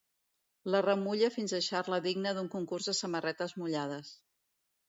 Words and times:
La 0.75 0.79
remulla 0.85 1.29
fins 1.35 1.53
deixar-la 1.57 2.01
digna 2.07 2.33
d'un 2.39 2.49
concurs 2.57 2.91
de 2.93 2.99
samarretes 3.03 3.55
mullades. 3.63 4.15